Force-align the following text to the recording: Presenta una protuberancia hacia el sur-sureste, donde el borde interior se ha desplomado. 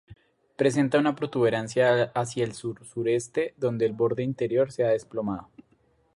Presenta 0.55 0.97
una 0.97 1.13
protuberancia 1.13 2.11
hacia 2.15 2.43
el 2.43 2.53
sur-sureste, 2.55 3.53
donde 3.57 3.85
el 3.85 3.93
borde 3.93 4.23
interior 4.23 4.71
se 4.71 4.83
ha 4.83 4.87
desplomado. 4.89 5.51